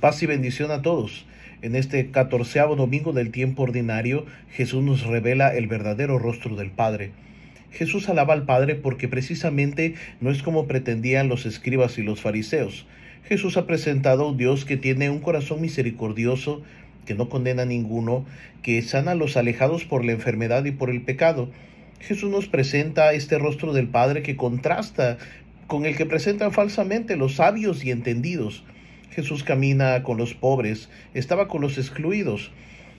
[0.00, 1.26] Paz y bendición a todos.
[1.60, 7.10] En este catorceavo domingo del tiempo ordinario, Jesús nos revela el verdadero rostro del Padre.
[7.70, 12.86] Jesús alaba al Padre porque precisamente no es como pretendían los escribas y los fariseos.
[13.24, 16.62] Jesús ha presentado a un Dios que tiene un corazón misericordioso,
[17.04, 18.24] que no condena a ninguno,
[18.62, 21.50] que sana a los alejados por la enfermedad y por el pecado.
[22.00, 25.18] Jesús nos presenta este rostro del Padre que contrasta
[25.66, 28.64] con el que presentan falsamente los sabios y entendidos.
[29.10, 32.52] Jesús camina con los pobres, estaba con los excluidos.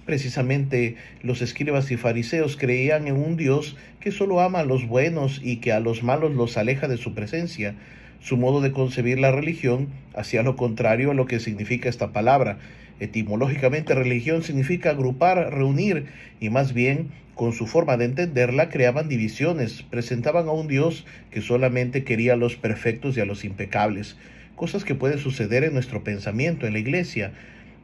[0.05, 5.39] Precisamente los escribas y fariseos creían en un Dios que solo ama a los buenos
[5.43, 7.75] y que a los malos los aleja de su presencia.
[8.19, 12.57] Su modo de concebir la religión hacía lo contrario a lo que significa esta palabra.
[12.99, 16.07] Etimológicamente religión significa agrupar, reunir,
[16.39, 21.41] y más bien, con su forma de entenderla, creaban divisiones, presentaban a un Dios que
[21.41, 24.17] solamente quería a los perfectos y a los impecables
[24.61, 27.31] cosas que pueden suceder en nuestro pensamiento, en la iglesia.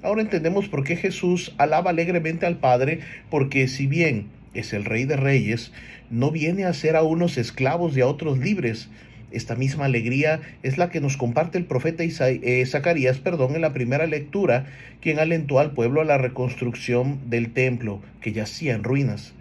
[0.04, 3.00] Ahora entendemos por qué Jesús alaba alegremente al Padre,
[3.31, 5.72] porque si bien es el Rey de Reyes,
[6.11, 8.89] no viene a ser a unos esclavos y a otros libres.
[9.31, 13.73] Esta misma alegría es la que nos comparte el profeta eh, Zacarías perdón, en la
[13.73, 14.67] primera lectura,
[15.02, 19.34] quien alentó al pueblo a la reconstrucción del templo, que yacía en ruinas.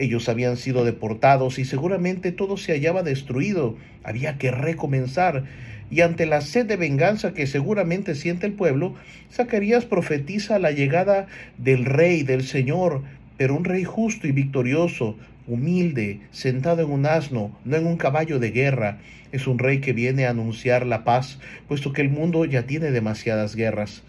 [0.00, 3.76] Ellos habían sido deportados y seguramente todo se hallaba destruido.
[4.02, 5.44] Había que recomenzar
[5.90, 8.94] y ante la sed de venganza que seguramente siente el pueblo,
[9.30, 11.26] Zacarías profetiza la llegada
[11.58, 13.02] del rey, del Señor,
[13.36, 18.38] pero un rey justo y victorioso, humilde, sentado en un asno, no en un caballo
[18.38, 19.00] de guerra.
[19.32, 22.90] Es un rey que viene a anunciar la paz, puesto que el mundo ya tiene
[22.90, 24.02] demasiadas guerras.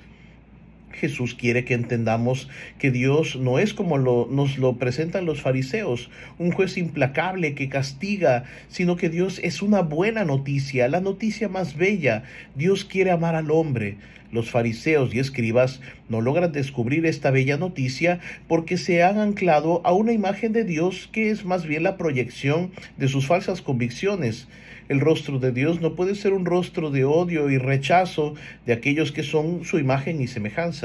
[0.93, 6.51] Jesús quiere que entendamos que Dios no es como nos lo presentan los fariseos, un
[6.51, 12.23] juez implacable que castiga, sino que Dios es una buena noticia, la noticia más bella.
[12.55, 13.97] Dios quiere amar al hombre.
[14.31, 19.91] Los fariseos y escribas no logran descubrir esta bella noticia porque se han anclado a
[19.91, 24.47] una imagen de Dios que es más bien la proyección de sus falsas convicciones.
[24.87, 28.35] El rostro de Dios no puede ser un rostro de odio y rechazo
[28.65, 30.80] de aquellos que son su imagen y semejanza.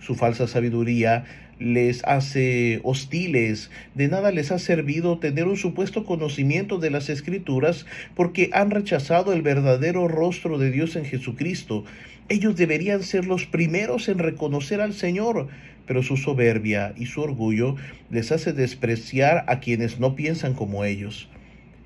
[0.00, 1.24] Su falsa sabiduría
[1.58, 7.84] les hace hostiles, de nada les ha servido tener un supuesto conocimiento de las escrituras
[8.14, 11.84] porque han rechazado el verdadero rostro de Dios en Jesucristo.
[12.30, 15.48] Ellos deberían ser los primeros en reconocer al Señor,
[15.86, 17.76] pero su soberbia y su orgullo
[18.10, 21.28] les hace despreciar a quienes no piensan como ellos.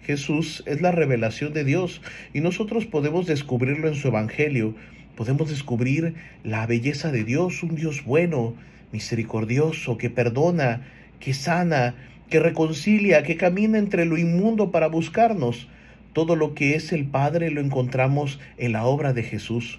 [0.02, 2.02] Jesús es la revelación de Dios
[2.32, 4.74] y nosotros podemos descubrirlo en su Evangelio.
[5.16, 8.54] Podemos descubrir la belleza de Dios, un Dios bueno,
[8.92, 10.82] misericordioso, que perdona,
[11.20, 11.94] que sana,
[12.28, 15.68] que reconcilia, que camina entre lo inmundo para buscarnos.
[16.12, 19.78] Todo lo que es el Padre lo encontramos en la obra de Jesús.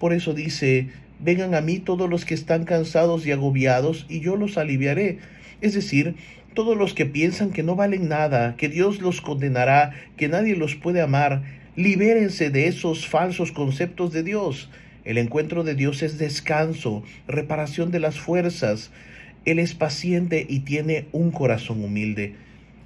[0.00, 0.88] Por eso dice,
[1.20, 5.18] vengan a mí todos los que están cansados y agobiados, y yo los aliviaré.
[5.60, 6.16] Es decir,
[6.54, 10.74] todos los que piensan que no valen nada, que Dios los condenará, que nadie los
[10.74, 11.42] puede amar,
[11.76, 14.70] libérense de esos falsos conceptos de Dios.
[15.04, 18.90] El encuentro de Dios es descanso, reparación de las fuerzas.
[19.44, 22.34] Él es paciente y tiene un corazón humilde.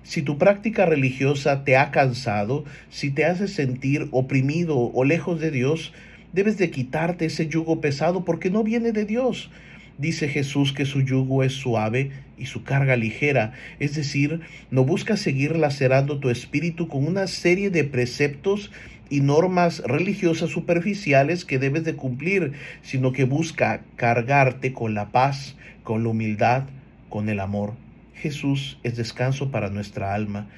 [0.03, 5.50] Si tu práctica religiosa te ha cansado, si te hace sentir oprimido o lejos de
[5.50, 5.93] Dios,
[6.32, 9.50] debes de quitarte ese yugo pesado porque no viene de Dios.
[9.99, 15.17] Dice Jesús que su yugo es suave y su carga ligera, es decir, no busca
[15.17, 18.71] seguir lacerando tu espíritu con una serie de preceptos
[19.11, 25.57] y normas religiosas superficiales que debes de cumplir, sino que busca cargarte con la paz,
[25.83, 26.65] con la humildad,
[27.09, 27.73] con el amor.
[28.15, 30.49] Jesús es descanso para nuestra alma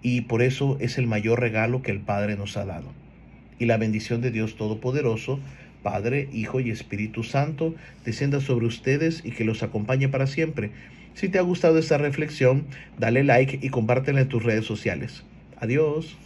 [0.00, 2.92] y por eso es el mayor regalo que el Padre nos ha dado.
[3.58, 5.40] Y la bendición de Dios Todopoderoso,
[5.82, 7.74] Padre, Hijo y Espíritu Santo,
[8.04, 10.70] descienda sobre ustedes y que los acompañe para siempre.
[11.14, 12.66] Si te ha gustado esta reflexión,
[12.98, 15.24] dale like y compártela en tus redes sociales.
[15.60, 16.16] Adiós.